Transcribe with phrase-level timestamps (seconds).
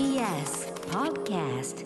[0.00, 1.84] TBS Podcast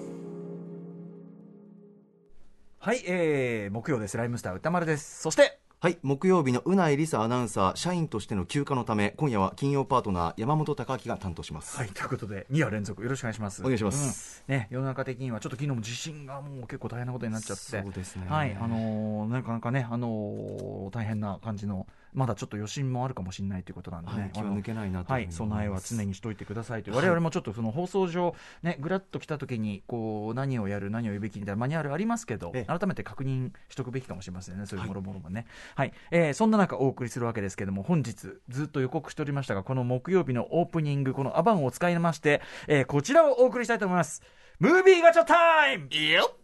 [2.78, 4.16] はい、えー、木曜です。
[4.16, 5.20] ライムスター歌丸です。
[5.20, 13.62] そして、はい木曜日のうないりさアナウンサー社員としての休暇のため今夜は金曜パートナー山本貴明が担当します、はい、ということで、2夜連続よろしくお願いします。
[13.62, 17.82] お願いしますうんね、世の中的にはちょっと昨日も地震がもう結構大変なことになっちゃって。
[17.82, 24.30] そうですねはい、あのーなかなかね、あのー大変な感じの、まだちょっと余震もあるかもしれないということなんでね。
[24.34, 35.46] はい抜けないなとはい、備えは常にしといてくださいという、我々もちょっとその放送上、ね、ぐらっと来た時に、こう、何をやる、何を言うべきみたいなマニュアルありますけど、ええ改めて確認しとくべきかもしれませんね、そういうもろもろもね。
[35.74, 44.22] はい、えーそんな中お送りするわけですけども、本日、ずっと予告しておりましたが、この木曜日のオープニング、このアバンを使いまして、えーこちらをお送りしたいと思います。
[44.58, 46.36] ムービーガチャタイムいいよ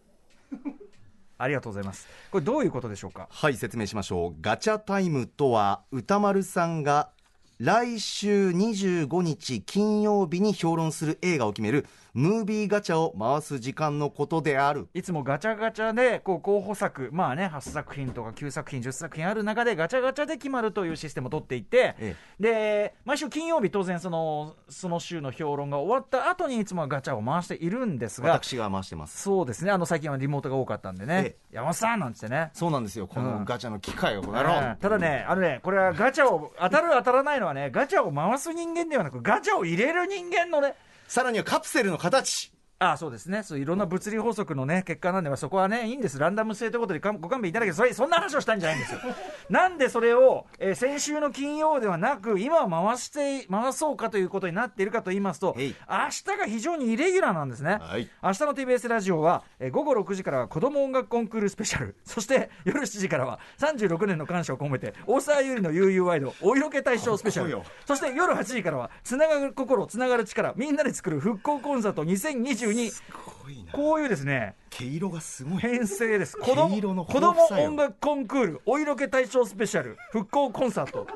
[1.42, 2.06] ありがとうございます。
[2.30, 3.28] これどういうことでしょうか？
[3.30, 7.10] はい説明しましょうガチャタイムとは歌丸さんが
[7.58, 14.88] 来週25日金曜日に評論する映画を決めるムービーガチャを回す時間のことである。
[14.94, 29.22] いつもガチャガチャでこう候補作、まあね、8作品とか9作品、10作品ある中でガチャガチャで決まるというシステムを取っていて、えで毎週金曜日、当然そのその週の評論が終わった後にいつもはガチャを回しているんですが、私が回してます。
[29.22, 29.70] そうですね。
[29.70, 31.22] あの最近はリモートが多かったんでね。
[31.26, 32.50] え、山本さんなんつってね。
[32.54, 33.06] そうなんですよ。
[33.06, 33.24] こうん。
[33.40, 34.44] のガチャの機会をこの野う。
[34.44, 40.74] ん郎ただね、あのね、これはガチャを当たる当たらないのはね、ガチャを回す人間ではなく、ガチャを入れる人間のね、
[41.10, 42.52] さらにはカプセルの形。
[42.82, 49.00] あそうですね、そういろんな物理法則の、ね、結果なんで、まあそこはね、いいんです、ランダム性ということでかご勘弁いただけど、それそんな話をしたんじゃないんですよ。
[49.50, 57.76] なんでそれを、えー先週の金曜ではなく、今回して、回そうかということになっているかと言いますと、明日が非常にイレギュラーなんですね。
[57.82, 58.08] はい。
[58.22, 67.60] 明日の TBS ラジオは、えー午後6時からは子供音楽コンクールスペシャル、 そして夜7時からは36年の感謝を込めて、大沢優里の悠々ワイド、お色気大賞スペシャル。
[67.84, 72.69] そして夜8時からは、つながる心、つながる力、みんなで作る復興コンサート2022。
[72.90, 73.02] す
[73.44, 76.36] ごいなこういうですね、毛色がすごい編成です。
[76.36, 81.06] 子供毛色の子供音楽コンクール、お色気大賞スペシャル、復興コンサート。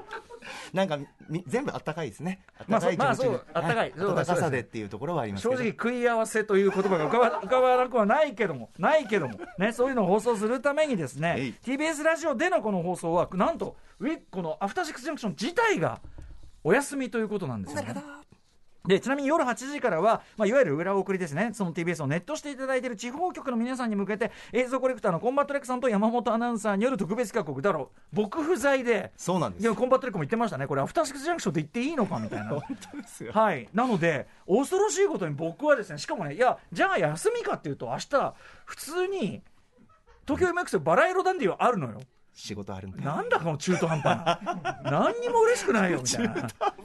[0.72, 0.98] なんか
[1.28, 2.41] み全部あったかいですね。
[2.69, 2.92] まあそう
[3.54, 5.42] あったかいそう温かさでっていうところはあります。
[5.42, 16.00] 正直食い合わせという言葉が浮かば浮かばなくはないけども、ないけども、ね、そういうのを放送するためにですえねい、TBS ラジオでのこの放送は、なんと、ウィッこのアフターシックスジャンクション自体が
[16.62, 17.94] お休みということなんですよね。
[18.87, 29.62] でちなみに夜8時からは、まあ、いわゆる裏送りですね、その TBS をネットしていただいている地方局の皆さんに向けて、映像コレクターのコンバット REC さんと山本アナウンサーによる特別企画、だろう、僕不在で、そうなんです。
[29.62, 32.50] いやコンバット REC も言ってましたね、これ、アフターシックスジャンクションで言っていいのかみたいな。
[32.50, 32.62] 本
[32.93, 33.33] 当ですよ。
[33.33, 38.34] はい、なので、恐ろしいことに僕はですね、しかもね、いや、じゃあ休みかっていうと、明日
[38.66, 39.41] 普通に
[40.27, 42.01] 東京 MX でバラ色ダンディはあるのよ。
[42.34, 43.03] 仕事あるんで。
[43.03, 44.81] なんだこの中途半端な。
[44.91, 46.34] 何にも嬉しくないよみたいな。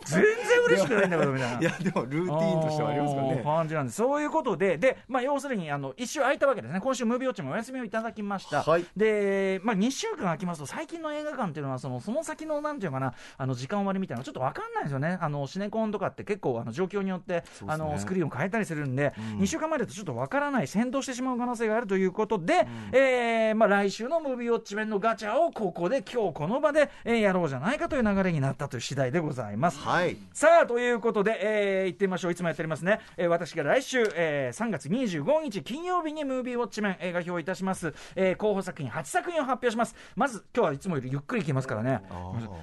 [0.06, 0.34] 全然
[0.68, 1.60] 嬉しくないんだけどみたいな。
[1.60, 3.42] いやでもルーティーンとしてはありますからね。
[3.44, 29.79] 感じなんですそういうことで、でまあ、要するにあの一週空いたわけですね、今週、ムービーウォッチもお休みをいただきました、はいでまあ、2週間空きますと、最近の映画館っていうのは、そのその先のなんていうのかな、あの時間割みたいなの、ちょっと分かんないですよね、あのシネコンとかって結構、あの状況によって、ねあのスクリーンを変えたりするんで、うん2週間前だとちょっと分からない、先導してしまう可能性があるということで、えーまあ、来週のムービーウォッチ面のガチャをここで、今日この場で、えーやろうじゃないかという流れになったという次第でございます。
[29.79, 30.17] はい。
[30.33, 32.31] さあということで、えー、行ってみましょう。
[32.31, 39.95] いつもやっておりますね、えー私が来週、えー3月25日金曜日にムービーウォッチメン映画表をいたします、えー候補作品8作品を発表します。
[40.16, 42.01] まず今日はいつもよりゆっくりいきますからね。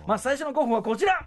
[0.06, 1.26] まあ最初の候補はこちら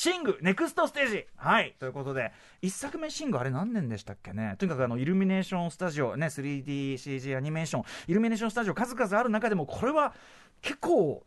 [0.00, 1.26] シングネクストステージ。
[1.36, 1.76] はい。
[1.78, 4.54] ということで1作目シングあれ何年でしたっけね？
[4.58, 7.84] とにかくあのイルミネーションスタジオね 3DCG アニメーション。
[8.08, 10.14] イルミネーションスタジオ数々ある中でもこれは
[10.62, 11.22] 結構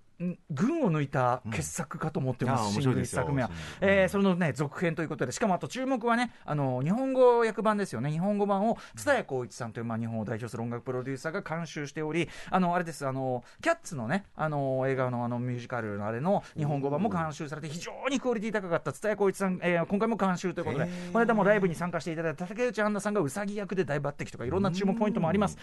[0.49, 2.73] 群を抜いた傑作かと思ってます、うん。
[2.73, 3.21] シング1面白いですよ。
[3.21, 3.49] 作目は。
[3.81, 5.31] えーそれのね続編ということで。
[5.31, 8.11] しかもあと注目はねあの日本語訳版ですよね。
[8.11, 13.05] 日本語版を蔦谷好一さんという、まあ、日本を代表する音楽プロデューサーが監修しておりあのあれです。
[13.07, 25.57] あのキャッツのねあの映画のあのミュージカルのあれの日本語版も監修されて非常にクオリティ高かった蔦谷好一さん、えー今回も監修ということでこの間もライブに参加していただいた竹内杏奈さんがうさぎ役で大抜擢とかいろんな注目ポイントもあります。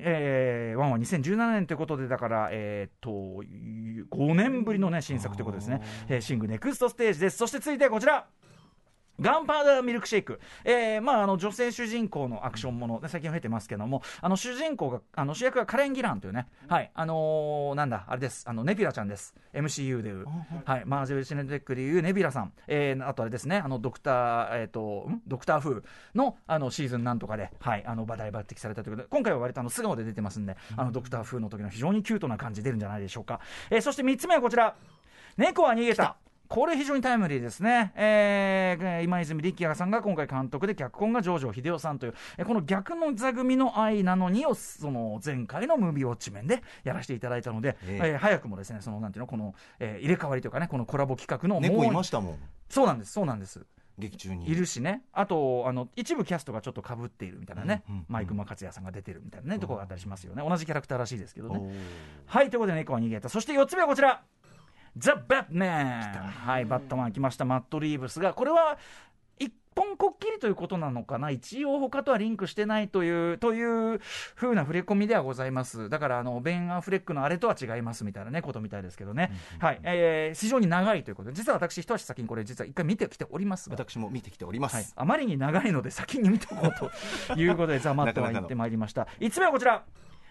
[0.00, 3.10] えー、ワンは2017年ということで、だから、えー、っと、
[4.16, 5.82] 5年ぶりのね、新作ということですね。
[6.08, 7.38] えーシングネクストステージです。
[7.38, 8.26] そして続いてはこちら。
[9.20, 20.24] ガンパウダーミルクシェイク、えーまあ、あの女性主人公のアクションもの、で最近増えてますけども、あの主人公が、あの主役がカレン・ギランというね、はい、あのーなんだ、あれです、あのネビュラちゃんです、MCU でいう、
[20.64, 25.20] はい、マージェル・シネテックでいうネビュラさん、えーあとあれですね、あのドクター、えっ、と、ん？
[25.26, 33.40] ドクター・フーのあのシーズンなんとかで、はい、あの話題抜擢されたということで、今回は割とあの素顔で出てますんで、あのドクター・フーの時の非常にキュートな感じ出るんじゃないでしょうか。
[33.70, 34.76] えーそして3つ目はこちら、
[35.36, 36.16] 猫は逃げた。
[36.48, 48.08] これ非常にタイムリーですね、えー、今泉力也さんが今回監督で脚本が上条秀夫さんという、えこの逆の座組の愛なのにをその前回のムービーウォッチ面でやらせていただいたので、ええ。
[48.12, 52.38] えー早くもですねそのなんていうのこの、えー入れ替わりというかねこのコラボ企画の猫いまししたもん。
[52.68, 53.66] そうなんですそうなんです。
[53.98, 54.48] 劇中に。
[54.48, 61.60] いるしね、あとあの一部キャストがちょっとかぶっているみたいなね、うんうんうんマイク・マ克也さんが出てるみたいなね、ところがあったりしますよね、同じキャラクターらしいですけどね。
[62.26, 64.22] はい、ということで猫は逃げた、そして4つ目はこちら、
[64.98, 68.78] ザ・バットマン、はい、バットマン来ました、マット・リーブスが、これは
[69.38, 73.62] 一本こっきりということなのかな、一応、他とはリンクしてないという、とい
[73.94, 74.00] う
[74.34, 75.88] 風な触れ込みではございます。
[75.88, 79.32] だから、あの、ベン・アフレックのあれとは違いますみたいなね、ことみたいですけどね。
[79.60, 83.70] はい、えー非常に長いということで、実は私、一足先にこれ、実は一回見てきております。
[83.70, 83.76] が。
[83.76, 86.72] 私も見てきております、はい、あまりに長いので先に見ておこう
[87.28, 89.06] ということでザ・マットは行ってまいりました。
[89.20, 89.84] 5つ目はこちら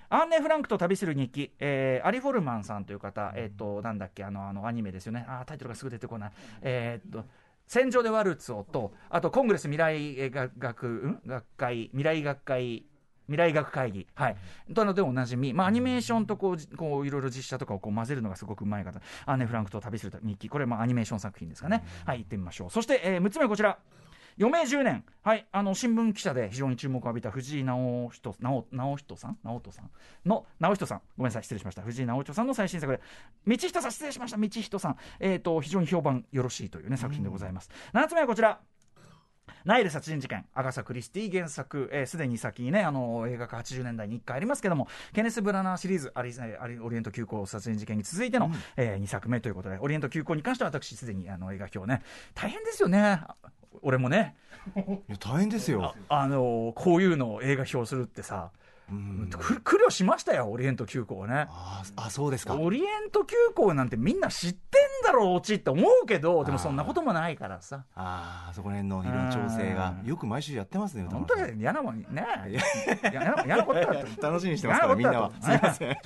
[0.10, 5.26] アンネ・フランクと旅する日記、えーアリ・フォルマンさんという方、えっ、と、なんだっけ、あの、あの、アニメですよね。
[5.28, 6.32] あータイトルがすぐ出てこない。
[6.62, 7.28] えーっと、
[7.68, 11.22] 戦場でワルツをと、あと、コングレス未来えー学学、ん？
[11.26, 12.86] 学会、未来学会、
[13.28, 14.38] 未来学会議、はい、
[14.74, 22.70] とのでおなじみ、まあ、アニメーションとこうじこういろいろ実写とかをこう混ぜるのがすごくうまい方、アンネ・フランクと旅する日記、これ、まあ、アニメーション作品ですかね、はい、行ってみましょう。
[22.70, 23.78] そして、えー、6つ目はこちら。
[24.40, 29.38] 余命10年、はい、あの新聞記者で非常に注目を浴びた藤井直人直直人さん？
[29.44, 29.90] 直人さん？
[30.26, 31.02] の直人さん。
[31.18, 31.82] ごめんなさい失礼しました。
[31.82, 33.02] 藤井直人さんの最新作で。
[33.48, 34.38] 道人さん失礼しました。
[34.38, 38.60] 道人さん、えー、と非常に評判よろしいという、ね、作品でございます、7つ目はこちら
[39.66, 52.02] ナイル殺人事件、アガサ・クリスティ原作、す、で、に先にね、あの映画化80年代に1回ありますけども、ケネス・ブラナーシリーズ、アリアリオリエント急行殺人事件に続いての、え2作目ということで、オリエント急行に関しては私、すでにあの映画表ね、
[52.34, 53.22] 大変ですよね、
[53.82, 54.36] 俺もね、
[54.76, 55.96] いや大変ですよ。
[56.10, 58.52] あのこういうのを映画表するってさ、
[58.90, 61.48] 苦慮しましたよ、オリエント急行はね。
[61.50, 67.84] あそうですかオリエント急行なんてみんな知ってんだろう、オチって思うけど、でもそんなこともないからさ。
[67.96, 72.08] ああそこら辺のいろんな調整がうんよく毎週やってますね歌本当に嫌なもんね。
[73.12, 74.22] 嫌な嫌なことだって。
[74.22, 75.98] 楽しみにしてますからみんなはすみません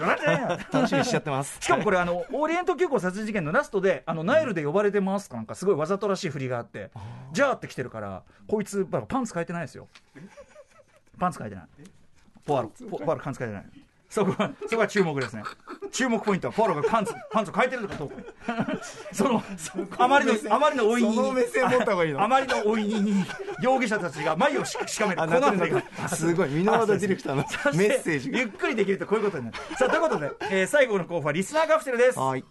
[0.72, 6.90] 楽しみにしちゃってますしかもこれあの、オリエント急行殺人事件のラストで、あのナイルで呼ばれてますかなんかすごいわざとらしい振りがあって、
[7.32, 9.88] じゃあって来てるから、こいつ、パンツ変えてないですよ。
[11.20, 11.66] パンツ変えてない。
[12.46, 13.66] ポアロ、ポポアロパンツ変えてない。
[14.10, 15.44] そこは、そこは注目ですね。
[15.90, 18.16] 注目ポイントは、ポアロがパンツ、パンツを変えてるのかどうか。
[19.14, 19.42] その、
[19.98, 21.16] あまりの、あまりの追いに。
[21.16, 22.22] その目線持った方がいいの？
[22.22, 23.24] あまりの追いに、
[23.62, 25.22] 容疑者たちが眉をししかめる。
[25.22, 27.46] あこの辺りなってるなってるすごい箕輪田ディレクターの
[27.78, 29.58] メッセージがゆっくりできるとこういうことになる。
[29.78, 32.20] さあ、ということで、えー最後の候補はリスナーカプセルです。
[32.20, 32.44] はい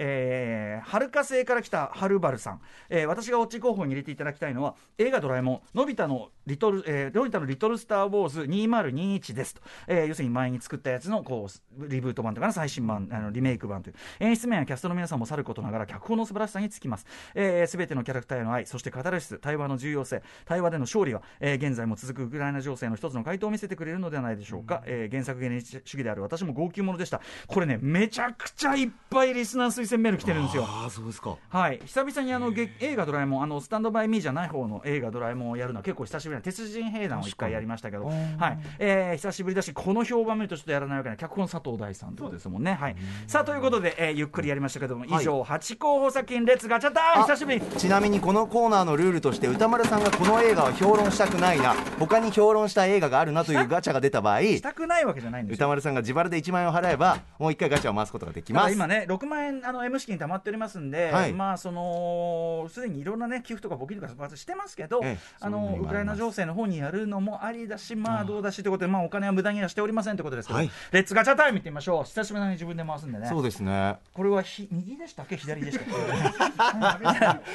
[0.00, 11.48] えるか星から来たはるばるさん、えー私がオチ候補に入れていただきたいのは映画「ドラえもんのび太のリトル、えー、のび太のリトルスター・ウォーズ2021」ですと、えー要するに前に作ったやつのこ
[11.78, 13.94] うリブート版とかな最新版あのリメイク版という。
[14.20, 17.02] 演出面やキャストの皆さんもさることながら脚本の素晴らしさにつきます。
[17.02, 27.20] すべ、えー、全てのキャラクターへの愛そしてカタルシス対話の重要性対話での勝利は、えー現在も続くウクライナ情勢の一つの回答を見せてくれるのではないでしょうか、えー原作原理主義である私も号泣ものでした。
[27.46, 30.64] これねめちゃくちゃいっぱいリスナー推薦メール来てるんですよ。
[30.66, 31.36] ああそうですか。
[31.48, 38.58] はい、久々にあのげ映画「ドラえもん」あのスタンドバイミーじゃない方の映画「ドラえもん」をやるのは結構久しぶりな鉄人兵団を一回やりましたけど、はい。
[38.78, 42.96] えー久しぶりだしこの評判見るとちょっとやらないわけない脚本佐藤大さんということですもんね、はい、
[43.26, 47.60] さあということで、えーゆっくりやりましたけども以上、8候補作品 Let's ガチャタ久しぶり。
[47.60, 51.74] ちなみにこのコーナーのルールとして宇多丸さんがこの映画は評論したくないな。
[51.98, 55.66] 他に評論した映画があるなというガチャが出た場合したくないわけじゃないんですよ。
[55.66, 58.74] 宇多丸さんが自腹で1万円を払えばもう1回ガチャを回すことができます。
[58.74, 61.32] 今ね、6万円あの M 資金溜まっておりますんで、はい。
[61.32, 65.18] まあそのすでにいろんなね寄付とか募金とか私してますけど、ええ。
[65.40, 70.70] あのウクライナ情勢の方にやるのもありだし、まあどうだしということで、まあお金は無駄にはしておりませんということですけど、はい。
[70.92, 72.04] Let's ガチャタイムいってみましょう。
[72.04, 73.28] 久しぶりに自分で回すんでね。
[73.28, 73.96] そうですね。
[74.12, 75.36] これはひ右でしたっけ？
[75.36, 75.86] 左でしたっ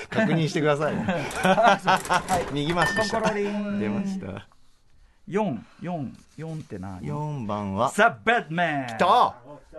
[0.10, 0.14] け？
[0.16, 0.94] 確認してください。
[2.54, 4.53] 右回しでしコた出ました
[5.28, 7.92] 四四四って何4番は？
[7.96, 8.64] ザ・バットマ
[8.94, 9.06] ンと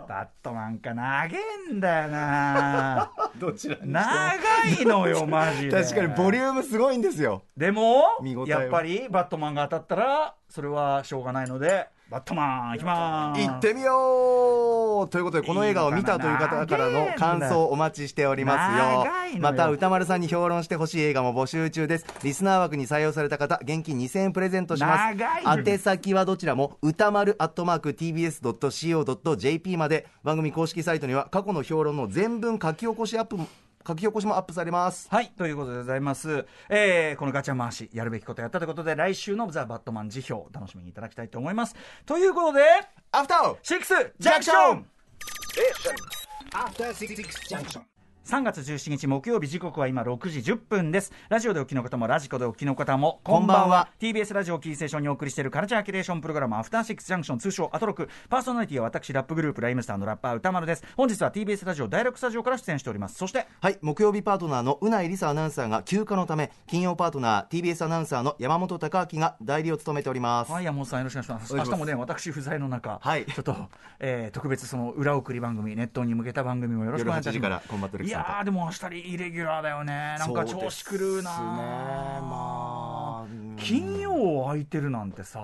[0.09, 3.11] バットマンか長えんだよな。
[3.39, 4.03] どちら長
[4.81, 5.83] いのよ マジで。
[5.83, 7.43] 確かにボリュームすごいんですよ。
[7.57, 8.05] でも
[8.47, 13.49] やっぱりバットマンが当たったらそれはしょうがないのでバットマン行きまーす。
[13.49, 15.09] 行ってみよう。
[15.09, 19.41] ということでこの映画を見たという方からの感想をお待ちしておりますよ。
[19.41, 22.07] また歌丸さんに評論してほしい映画も募集中です。
[22.23, 25.17] リスナー枠に採用された方現金2000円プレゼントします。
[25.69, 30.07] 宛先はどちらも歌丸アットマーク TBS.CO.JP まで。
[30.23, 33.49] 番組公式サイトには過去の評論の全文書き起こしアップも
[33.87, 36.47] 書き起こしもアップされますはい、ということでございます。
[36.69, 41.75] えーこのガチャ回し、やるべきことやったということで、来週のザ・バットマン辞表、楽しみにいただきたいと思います。
[42.07, 42.63] ということで、
[43.13, 44.87] アフターシックスジャンクション
[46.55, 47.15] After Six
[47.49, 47.94] Junction.
[48.25, 51.13] 3月17日木曜日時刻は今6時10分です。
[51.29, 53.91] ラジオでお聞きの方もラジコでお聞きの方もこんばんは。
[54.01, 58.09] TBS ラジオキーステーションにお送りしているカルチャーキュレーションプログラムアフターシックスジャンクション通称アトロク。
[58.31, 60.85] パーソナリティは私ラップグループライムスターのラッパー歌丸です。
[60.97, 63.17] 本日は TBS ラジオ第6スタジオから出演しております。
[63.17, 70.51] そしてはい木曜日パートナーのうないりさアナウンサーが休暇のため金曜パートナー TBS アナウンサーの山本貴明が代理を務めております。
[70.51, 71.55] はい、山本さんよろしくお願いします。
[71.55, 73.27] 明日もね、私不在の中、はい。
[73.27, 73.55] ちょっと、
[74.01, 78.14] えー特別その裏送り番組、ネットに向けた番組もよろしくお願いいたし夜8時ます。
[78.15, 80.17] やーでも明日イレギュラーだよね。
[80.19, 81.47] なんか調子狂うなね
[82.23, 83.57] まあうん。
[83.57, 85.41] 金曜空いてるなんてさ、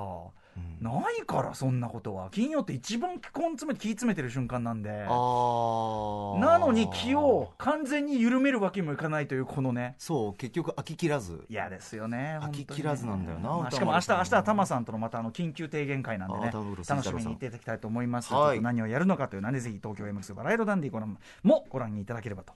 [0.80, 2.28] ないからそんなことは。
[2.30, 4.90] 金曜って一番根詰めて気詰めてる瞬間なんで。
[4.90, 9.94] なのに気を完全に緩めるわけにもいかないというこのね。
[9.98, 12.38] そう結局飽き切らず嫌ですよね。
[12.40, 18.32] 飽き本当にね切らずなんだよなまあしかも明日、明日はタマさんとのまたあの緊急提言会なんでね楽しみにいただきたいと思います。
[18.60, 22.52] 何をやるのかというので、ぜひ東京 MX バラエロダンディご覧もご覧いただければと。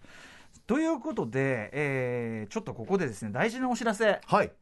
[0.66, 4.52] ということで、えーちょっとここでですね、大事なお知らせ、はい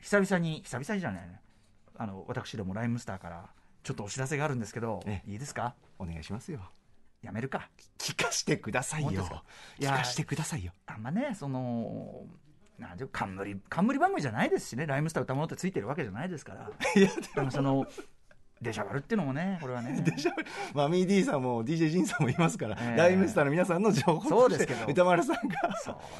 [0.00, 1.40] 久々に、久々にじゃないね、
[1.98, 3.48] あの、私どもライムスターから、
[3.82, 5.74] ちょっとお知らせがあるんですけどえ、いいですか？
[5.98, 6.60] お願いしますよ。
[7.22, 7.68] やめるか。
[7.98, 9.24] 聞かしてくださいよ。
[9.80, 10.72] 聞かしてくださいよ。
[10.86, 12.24] あんまね、その、
[12.78, 16.70] なんていうか冠、冠番組じゃないですしね、ライムスター歌物ってついてるわけじゃないですから。
[16.94, 17.50] いやでも。
[17.50, 17.86] その、
[18.62, 20.02] デジャバルっていうのもね、これはね。
[20.72, 22.96] マミー D さんも DJ ジンさんもいますから、ええ。
[22.96, 24.86] ライムスターの皆さんの情報そうですけど。
[24.86, 25.56] 歌丸さんが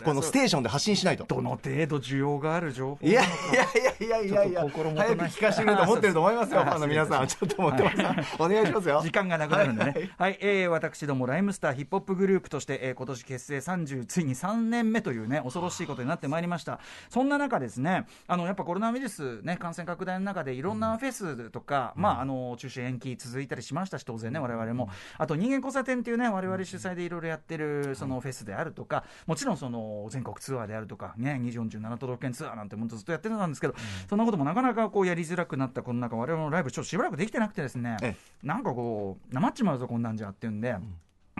[0.04, 1.24] このステーションで発信しないと。
[1.24, 3.42] どの程度需要がある情報いやなのか。
[3.52, 7.26] いやいやいやいや心も早く聞かせてくれと思ってると思いますよ あファンの皆さん。
[7.26, 7.96] ちょっと思ってます
[8.38, 9.00] お願いしますよ。
[9.02, 9.92] 時間がなくなるんでね。
[9.92, 10.10] はい。
[10.18, 16.80] はい、えー私どもライムスターヒップホップグループとして、えー今年結成30、ついに3年目というね、恐ろしいことになってまいりました。
[17.08, 24.90] そんな中ですね、あの、やっぱコロナウイルスね、感染拡大の中でいろんなフェスとか、まあ、あの、中止延期続いたりしましたし、当然ね、我々も。
[25.18, 33.74] あと、人間交差点っていうね、我々主催でいろいろやってる、そのフェスであるとか、もちろんその、全国ツアーであるとか、ね、47都道府県ツアーなんて、本当ずっとやってたんですけど、
[34.08, 40.72] そんなこともなかなかこうやりづらくなったこの中、我々のライブ、ちょっとしばらくできてなくてですね、えなんかこう、なまっちまうぞ、こんなんじゃっていうんで。
[40.72, 40.80] まあ、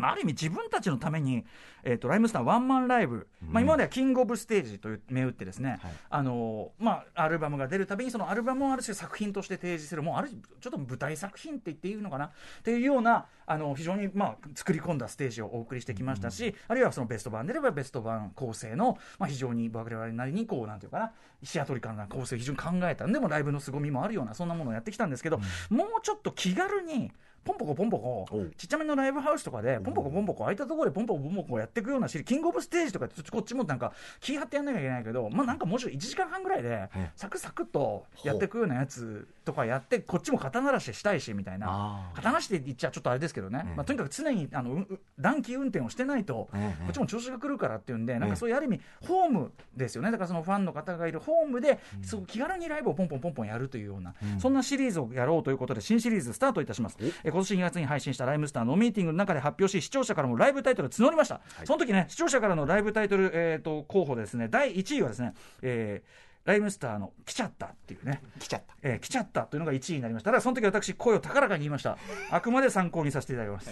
[0.03, 1.47] ある意味自分たちのために、
[1.83, 5.93] えー、とライムスターワンマンライブ、まあ、今まではキングオブステージという銘打ってですね、はい。
[6.11, 12.31] あのーまあ、アルバムが出るたびにそのアルバムをある種作品として提示するもうある種ちょっと舞台作品って言っていいのかなっ
[12.62, 21.12] ていうようなあの非常に、まあ、作り込んだステージをお送りしてきましたし、あるいはそのベスト版であればベスト版構成の、まあ、非常に我々なりにこうなんていうかな
[21.43, 25.38] シアトリカルな構成を非常に考えたんでもライブの凄みもあるようなそんなものをやってきたんですけど、
[25.71, 27.12] もうちょっと気軽に
[27.47, 28.26] ポンポコポンポコ
[28.59, 44.85] ちっちゃめのライブハウスとかでポンポコポンポコ空いたところでポンポコポンポコやっていくようなシリキングオブステージとかってこっちもなんか気張ってやんなきゃいけないけどまあなんかもうちょい1時間半ぐらいでえサクサクっとやっていくようなやつとかやってこっちも肩慣らししたいしみたいな肩慣らしって言っちゃちょっとあれですけどね、ええまあ、とにかく常にあの
[45.19, 56.97] 暖気運転をしてないと、ええこっちも調子が来るからっていうんで、なんええかそういうある意味、ホームですよね、だからそのファンの方がいるホームで、すごく気軽にライブをポンポンポンポンやるというような、そんなシリーズをやろうということで、新シリーズスタートいたします。
[57.25, 61.43] え今年2月に配信したライムスターのミーティングの中で発表し、視聴者からもライブタイトルを募りました。
[61.64, 68.23] その時ね、視聴者からのライブタイトル、えー、と候補ですね、第1位はですね、えーライムスターの来ちゃったっていうね。
[68.38, 70.31] 来ちゃったえー来ちゃったというのが1位になりました。
[70.31, 71.99] ただその時私、声を高らかに言いました。
[72.31, 73.71] あくまで参考にさせていただきます。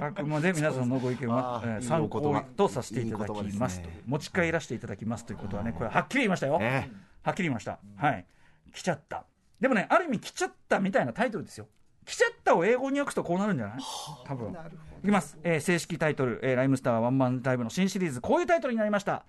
[0.00, 6.56] あくまで皆さんのご意見はえー参考とさせていただきまとですすね持ち帰らせていただきますということはね、これはっきり言いましたよ。
[6.62, 6.88] え
[7.22, 7.80] はっきり言いました。
[7.96, 8.24] はい。
[8.72, 9.24] 来ちゃった。
[9.60, 11.66] でもね、ある意味来ちゃったみたいなタイトルですよ。
[12.10, 13.78] 来ちゃったを英語に訳すとこうなるんじゃない？
[14.26, 14.50] 多分。
[14.50, 15.38] いきます。
[15.44, 19.24] えー正式タイトル、えーライムスターワンマンライブの新シリーズ、こういうタイトルになりました。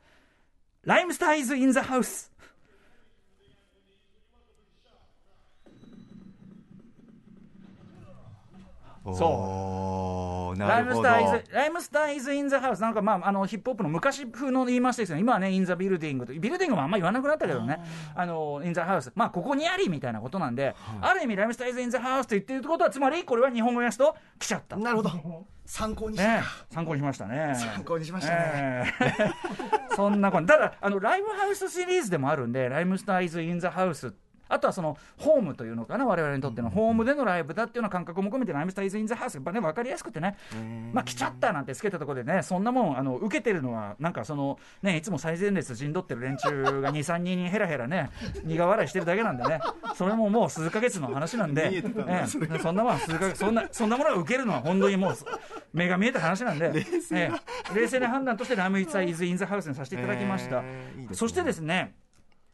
[0.83, 2.31] ライムスター is in the house。
[9.03, 9.90] そうな
[10.67, 15.21] ライムスター is, ライムスター is in the house なんかまああのヒップホップの昔風の言い回しですよね。
[15.21, 16.33] 今はね in the building と。
[16.33, 17.79] ビルディングもあんま言わなくなったけどね。
[18.15, 24.77] あの in the house まあここにありみたいなことなんで、ある意味ライムスター is in the house と言ってるってことはつまりこれは日本語に訳すと来ちゃった。
[24.77, 25.45] なるほど。
[25.65, 27.53] 参考にした、ね、参考にしましたね。
[27.55, 28.93] 参考にしましたね。
[28.99, 29.31] ええ。
[29.95, 30.47] そんなこと。
[30.47, 34.13] ただ、あの、ライブハウスシリーズでもあるんで、ライムスターイズ・イン・ザ・ハウス。
[34.51, 40.37] あとはそのホームというのかな、我々にとってのホームでのライブだっていうような感覚も込めて、ライムスターイズ・イン・ザ・ハウス、やっぱね、分かりやすくてね、
[40.93, 48.09] まあ、来ちゃったなんてつけたところでね、そんなもん、あの受けてるのは、なんかその、ね、いつも最前列陣取ってる連中が2、3人にヘラヘラね、
[48.43, 49.59] 苦笑いしてるだけなんでね、
[49.95, 51.83] それももう数ヶ月の話なんで、
[52.61, 55.15] そんなもん数ヶ月そんな、そんなものが受けるのは本当にもう、
[55.73, 56.71] 目が見えた話なんで、
[57.11, 57.31] え
[57.71, 57.73] え。
[57.73, 60.61] 冷静な判断としてラムイツァイズ・イン・ザ・ハウスにさせていただきました。
[60.63, 61.01] えー。
[61.01, 61.13] いいね。
[61.13, 61.93] そしてですね、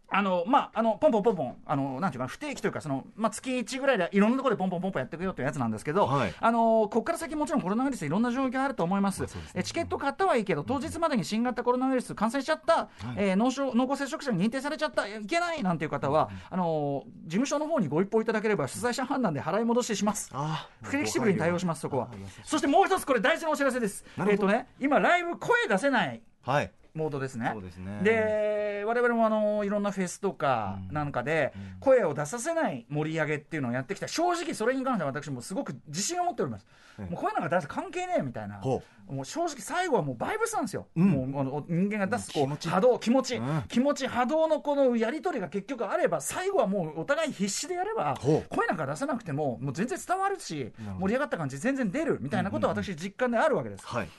[0.09, 6.33] あのまああのポンポンポンポンあのなんていうかな不定期というかそのまあ月1ぐらいでいろんなところでポンポンポンポンやっていくよというやつなんですけど、はい。
[6.39, 9.23] あのここから先もちろんコロナウイルスいろんな状況あると思います。
[9.23, 9.43] まあね。
[9.55, 20.29] えチケット買ったはいいけど当日までに新型コロナウイルス感染しちゃった、えー濃症濃厚接触者に認定されちゃったいけないなんていう方は、あの事務所の方にご一報いただければ主催者判断で払い戻しします。
[20.33, 22.09] あフレキシブルに対応します、そこは。
[22.43, 24.05] そしてもう一つ、これ、大事なお知らせです。
[24.27, 26.21] えっとね、今、ライブ、声出せない。
[26.43, 27.51] はいモードですね。
[27.53, 27.99] そうですね。
[28.03, 36.65] で、我々もあのいろんなフェスとかなんかで、声を出させない盛り上げっていうのをやってきた、正直、それに関しては私もすごく自信を持っております。
[36.99, 37.11] ええ。
[37.11, 38.55] もう声なんか出す関係ねえみたいな。
[38.55, 41.09] ほもう正直最後はもうバイブスなんですよ、うん。
[41.09, 42.69] もうあの人間が出すこう気持ち。
[42.69, 43.63] 波動気持ち、うん。
[43.69, 48.17] 気持ち波動のこのやり取りが結局あれば最後はもうお互い必死でやれば
[48.49, 54.09] 声なんか出さなくてももう全然伝わるし盛り上がった感じ全然出るみたいなことは私実感であるわけです、はい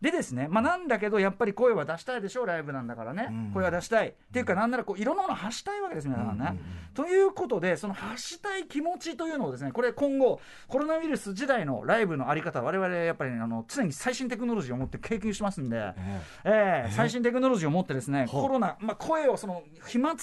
[0.00, 3.50] でですね、まあ、なんだけどやっぱり声は出したいでしょうライブなんだからね、うん。
[3.52, 4.08] 声は出したい。
[4.08, 6.58] っていうかなんならこういろんなものを発したいわけです皆さんね、
[6.94, 16.84] ということでその発したい気持ちというのをですねこれ今後コロナウイルス時代のライブのあり方我々やっぱりねあの常に最新テクノロジーを持って経験してますんで、ええ。
[16.88, 18.42] え最新テクノロジーを持ってですね、ほう。
[18.42, 20.14] コロナ、まあ、声をその飛沫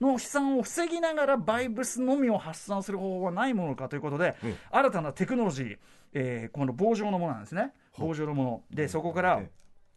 [0.00, 4.56] の飛散を防ぎながらバイブスのみを発散する方法はないものかということで、ええ。
[4.70, 5.78] 新たなテクノロジー、
[6.14, 9.50] えーこの棒状のものなんですね棒状のものでそこからえ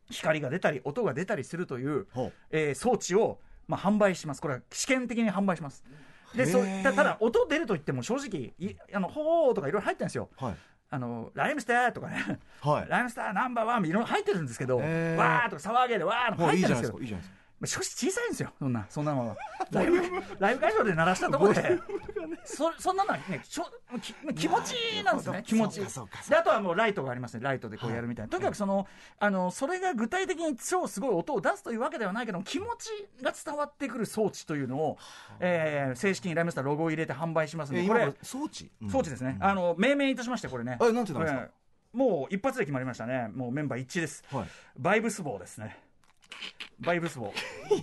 [0.09, 2.07] 光が出たり音が出たりするという、
[2.49, 4.41] えー装置を、まあ、販売します。
[4.41, 5.83] これは試験的に販売します。
[6.35, 10.29] でそたただ音出ると言っても正直いあのほーとかいろいろ入ってるんですよ。
[10.37, 10.55] はい。
[10.91, 12.39] あのライムスターとかね。
[12.61, 12.89] はい。
[12.89, 16.93] ライムスターナンバーワンいろいろ入ってるんですけど、わーとか騒げでわーとか入ってるんですよ。
[16.93, 17.35] ないですかいいじゃないですか。
[17.35, 19.35] まあ正直小さいんですよ、そんな、そんなのは。
[19.71, 19.97] ライブ
[20.39, 21.77] ライブ会場で鳴らしたところで、
[22.45, 23.65] そそんなのはね、ちょ
[24.01, 25.87] き気持ちなんですね、気持ちで、
[26.37, 28.29] あとはもうライトがありますね、ライトでこうやるみたいな。
[28.29, 28.87] とにかくその、
[29.19, 32.89] あの、それが具体的に超すごい音を出すというわけではないけども、気持ち
[33.21, 34.97] が伝わってくる装置というのを、
[35.39, 38.71] えー正式にライムスターロゴを入れて販売しますんで、これ装置？
[38.81, 39.37] うん装置ですね。
[39.41, 40.77] あの、命名いたしまして、これね。
[40.81, 41.41] えなんて言ったんですか？
[41.41, 41.49] えー
[41.91, 43.29] もう一発で決まりましたね。
[43.33, 44.23] もうメンバー一致です。
[44.31, 44.47] はい
[44.77, 45.75] バイブス棒ですね。
[46.79, 47.33] バイブス棒。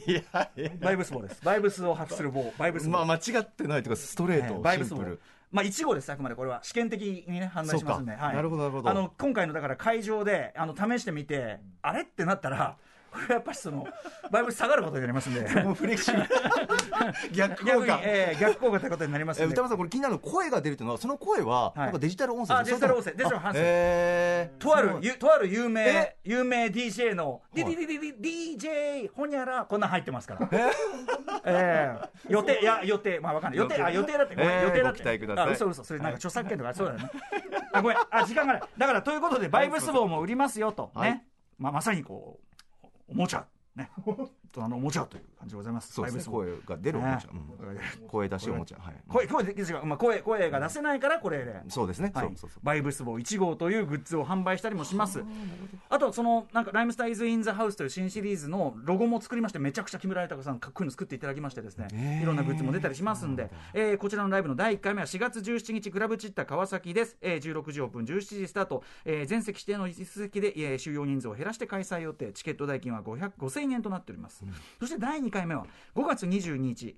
[0.06, 0.20] いや
[0.56, 1.44] いやバイブス棒です。
[1.44, 2.52] バイブスを発する棒。
[2.58, 2.92] バイブス棒。
[2.92, 5.20] まあ間違ってないというかストレーえトーバイブス棒シンプル。
[5.52, 6.60] まあ1号です、あくまでこれは。
[6.62, 8.12] 試験的にね、判断しますんで。
[8.12, 8.34] はい。
[8.34, 12.02] なるほどなるほどあの、今回のだから会場で、あの、試してみて、あれ？
[12.02, 12.76] ってなったら、
[13.16, 13.86] これやっぱりその、
[14.30, 15.62] バイブス下がることになりますんで。
[15.62, 16.28] もうフレキシブル。
[17.32, 19.44] 逆効果、えー逆効果ということになりますんで。
[19.44, 21.78] え歌丸さんこれ気になるの声が出るっていうのはその声ははい。
[21.78, 23.12] なんかデジタル音声あデジタル音声。
[23.12, 23.52] デジタル音声。
[23.56, 30.48] えー、とあるゆとある有名え、有名 DJ の、デはいィディディディディ DJ ほにゃら、こんなん入ってますから。
[30.52, 30.70] え？
[31.46, 32.08] ええ。
[32.28, 33.58] 予定、いや、予定、まあわかんない。
[33.58, 34.12] 予定、あ、予定？
[34.18, 34.50] だって、ごめん。
[34.50, 34.62] ええ。
[34.64, 34.98] 予定だって。
[34.98, 35.46] ご期待ください。
[35.46, 37.10] あ、嘘嘘、それなんか著作権とか、そうだよね。
[37.72, 38.62] あ、ごめん、あ、時間がない。
[38.76, 41.10] だから、ということで、バイブス棒も売りますよと、はい。
[41.12, 41.26] ね。
[41.58, 42.45] まあ、まさにこう、
[43.08, 43.90] おもちゃ、ね。
[44.56, 45.92] 大人のおもちゃという感じでございます。
[45.92, 46.24] そうですね。
[46.24, 47.40] 声が出るおもちゃ、ね。
[48.00, 48.08] うん。
[48.08, 48.78] 声出しおもちゃ。
[48.80, 48.94] はい。
[49.06, 49.44] 声、声
[49.84, 51.60] まあ、声、声が出せないから、これで。
[51.68, 52.26] そうですね、はい。
[52.26, 52.60] そうそうそう。
[52.64, 55.22] バイブス棒1号というグッズを販売したりもします。
[55.90, 67.16] あと、その、なんか、ライムスターイズ・イン・ザ・ハウスという新シリーズのロゴも作りまして、めちゃくちゃ木村豊さん、かっこいいの作っていただきましてですね、いろんなグッズも出たりしますんで、えーこちらのライブの第1回目は4月17日、クラブチッタ川崎です。
[67.20, 74.44] えー16時オープン、17時スタート、えー全席指定の椅子席で、えー収容人数を減らして開催予定、チケット代金は500 5000円となっております。
[74.80, 76.96] そして第2回目は5月22日、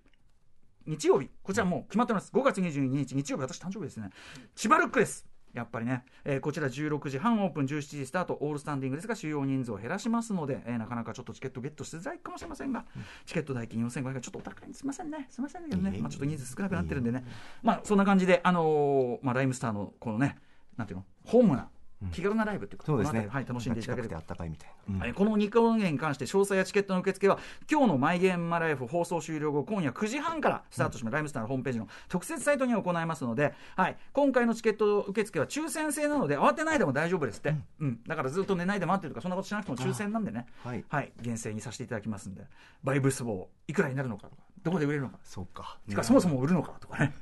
[0.86, 2.30] 日曜日、こちらもう決まってます。
[2.32, 4.10] 5月22日、日曜日、私誕生日ですね。
[4.54, 5.26] 千葉ルックです。
[5.54, 12.84] やっぱりね、えーこちら16時半オープン、17時スタート、オールスタンディングですが、収容人数を減らしますので、えーなかなかちょっとチケットゲットしづらいかもしれませんが、
[13.26, 14.82] チケット代金4500円、ちょっとお高いんです。
[14.82, 17.24] いませんね、すいませんけどね、まあ、ちょっと人数少なくなってるんでね、
[17.62, 20.36] まあそんな感じで、あのーまあ、ライムスターのこのね、
[20.76, 21.70] なんていうの、ホームな、
[22.12, 23.28] 気軽なライブっていうか、そうですね。
[23.30, 25.00] はい、楽しんでいただけてあったかいみたいな、うん。
[25.00, 27.38] はいこの2公演に関して詳細やチケットの受付は
[27.70, 38.00] 今日の「マイゲームマライフ」放送終了後今夜9時半からスタートします、ライムスターのホームページの特設サイトに行いますので、はい、今回のチケット受付は抽選制なので慌てないでも大丈夫ですって、うん。
[38.06, 40.46] だからずっと寝ないで待ってるとかそんなことしなくても抽選なんでね。
[40.64, 40.84] はい。
[40.88, 42.46] はい、厳正にさせていただきますんで
[42.84, 45.18] バイブス棒いくらになるのかとかどこで売れるのか。
[45.24, 45.78] そうか。
[45.88, 47.14] しかそもそも売るのかとかね。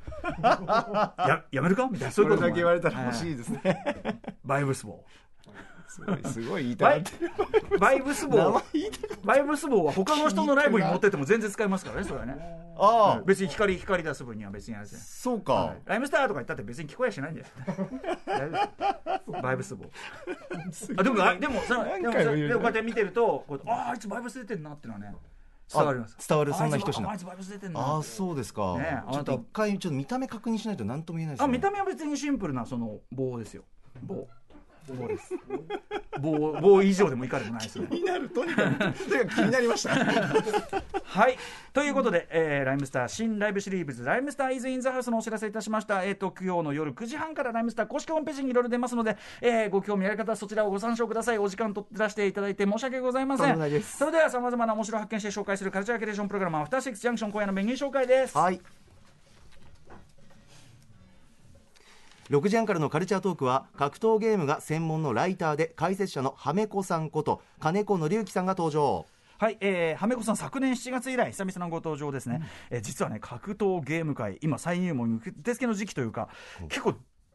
[1.19, 1.89] ややめるか？
[1.91, 2.13] みたいな。
[2.13, 4.21] そういうことだけ言われたら欲しはいいですね。
[4.45, 5.05] バイブス棒
[5.89, 7.05] すごいすごい言いたい
[7.81, 8.61] バイブス棒
[9.25, 12.37] バイブス棒は他の人のライブに持ってっても全然使えますからね、それはね。
[12.79, 14.87] ああ、別に光、光出す分には別にあれ。
[14.87, 15.77] そうか、はい。
[15.87, 17.47] ライムスターとか言ったって別に聞こえやしないんだよ。
[19.43, 19.87] バイブス棒。
[20.99, 25.15] あでも、あでも、そのでも、でもこうやって見てると、ああ、あいつバイブス出てんなってのはね、
[25.73, 26.17] 伝わります。
[26.19, 27.81] あ伝わるそんな人しなあいつバイブス出てんな。
[27.81, 33.65] ああそうですか、ねえちょっと一回ちょっと見た目確認しないと何とも言えないですねあ見た目は別にシンプルなその棒ですよ。
[34.03, 34.29] 棒。
[34.95, 35.35] 棒です。
[36.21, 37.87] 棒棒以上でも以下でもないですね。
[37.91, 39.95] 気になるとにかくとにかく気になりました。
[41.05, 41.37] はい。
[41.73, 46.05] ということで、えーライムスター新ライブシリーズライムスターイズインザハウスのお知らせいたしました。
[46.05, 51.39] えっ、と今日の夜9時半からライムスター公式ホームページにいろいろ出ますので、えーご興味ある方はそちらをご参照ください。
[51.39, 58.37] お時間取って出していただいて申し訳ございませとんそれではさまざまな面白を発見して紹介するカルチャーキュレーションプログラムアフターシックスジャンクション今夜のメニュー紹介です。
[58.37, 58.61] はい
[62.31, 69.07] 6時半からのカルチャートークは格闘ゲームが専門のライターで解説者のはめこさんこと金子紀之さんが登場。
[69.39, 76.31] はい、えー、はめこさん、昨年7月以来、久々のご登場ですね、えー実はね、格闘ゲーム界、今、再入門受付の時期というか、
[76.71, 76.95] 結構、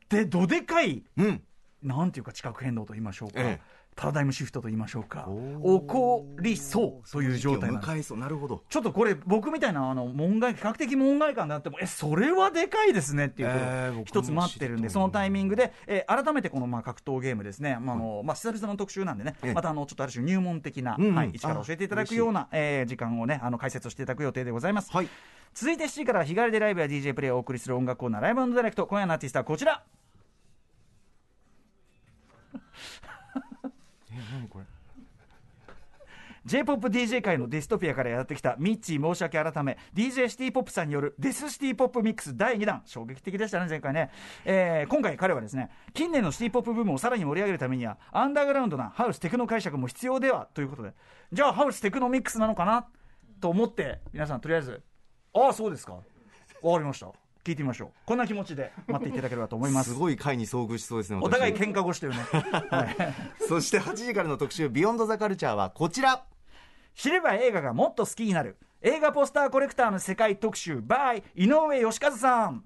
[0.10, 1.44] で、どでかい、うん。
[1.84, 8.16] なんていうか、地殻変動と言いましょうか、ええパラダイムシフトと言いましょうか、お起こりそうという状態なんです。
[8.16, 8.64] なるほど。
[8.70, 19.36] ちょっとこれ、僕みたいなあの門外、比較的門外観であっても、え、それはでかいですねっていうえー僕も一つ待ってるんで、そのタイミングで、えー改めてこのまあ格闘ゲームですね、まああのまあ、久々の特集なんでね。
[19.44, 24.92] ええ、またあのちょっとある種入門的な、はい、位置から教えていただくような、えー時間をね、あの解説をしていただく予定でございます。
[24.92, 25.08] はい。
[25.54, 29.84] 続いて7時からは日帰りでライブや DJ プレイをお送りする音楽コーナー、ライブダイレクト、今夜のアーティストはこちら。
[34.32, 34.66] 何これ。
[36.44, 39.78] J-POP DJ 界のディストピアからやってきたミッチー申し訳改め。
[39.94, 42.82] DJ シティポップさんによるデスシティポップミックス第2弾。
[42.86, 44.10] 衝撃的でしたね前回ね、
[44.44, 50.94] えー今回彼はですね近年のシティポップブームをさらに盛り上げるためにはアンダーグラウンドなハウステクノ解釈も必要ではということで。
[51.32, 52.88] じゃあハウステクノミックスなのかな？
[53.40, 54.82] と思って皆さんとりあえず
[55.34, 55.94] ああそうですか。
[56.64, 57.12] わかりました。
[57.44, 57.90] 聞いてみましょう。
[58.06, 59.92] こんな気持ちで待っていただければと思います。
[59.92, 62.18] すごい回に遭遇しそうですねお互い私喧嘩腰というね、
[62.70, 63.14] はい。
[63.48, 66.24] そして8時からの特集「ビヨンドザカルチャーはこちら。
[66.94, 68.58] 知れば映画がもっと好きになる。
[68.82, 72.64] 映画ポスターコレクターの世界特集 by 井上義和さん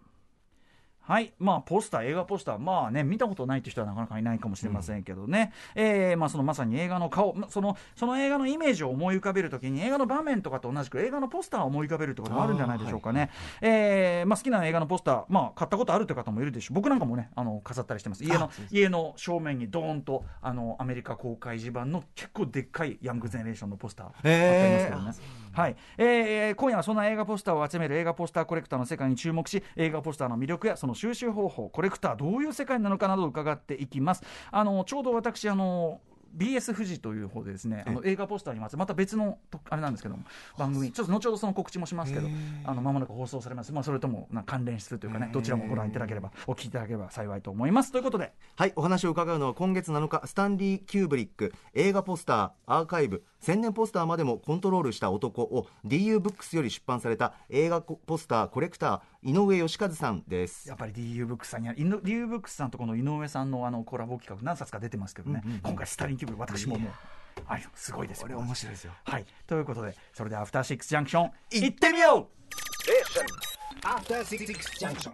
[1.08, 1.34] はい。
[1.40, 2.60] まあポスター映画ポスター。
[2.60, 7.34] まあね見たことないって人はなかなかいないかもしれませんけどね、えーまあそのまさに映画の顔。
[7.36, 13.30] まそのその映画のイメージを思い浮かべるときに映画の場面とかと同じく映画のポスターを思い浮かべるってこともあるんじゃないでしょうかね、
[13.62, 16.76] えーまあ、好きな映画のポスター、まあ、買ったことあるという方もいるでしょう。
[16.76, 18.24] 僕なんかもねあの飾ったりしてます。
[18.24, 25.76] 家の家の正面にドーンとあのアメリカ公開時版の結構でっかいヤングゼネレーションのポスター貼ってありますけどね、はい。
[25.98, 34.24] えー今夜はそんな映画ポスターを集める映画ポスターコレクターの世界に注目し映画ポスターの魅力やその収集方法コレクターどういう世界なのかなどを伺っていきます。
[34.52, 36.02] あのちょうど私あの
[36.38, 40.24] BS 富士という方でですねあの映画ポスターにまつまた別のとあれなんですけども
[40.58, 42.28] 番組ちょっと後ほどその告知もしますけど
[42.66, 47.92] あの間もなく放送されます、まあ、それともな関連するというかねどちらもご覧いただければお聞きいただければ幸いと思います。
[47.92, 48.34] ということで。
[48.56, 60.68] はいお話を伺うのは今月7日スタンリー・キューブリック映画ポスターアーカイブ宣伝ポスターまでもコントロールした男を DU ブックスより出版された映画ポスターコレクター井上由一さんです。
[60.68, 66.92] やっぱり DU ブックスさんには、DU ブックスさんとこの井上さんのあのコラボ企画、何冊か出てますけどね、今回、スタリンキューブ、私ももう、
[67.46, 68.24] あれすごいですよ。
[68.24, 68.94] これ面白いですよ。
[69.04, 75.12] はい、ということで、それではアフターシックスジャンクション、行ってみよう！After Six Junction.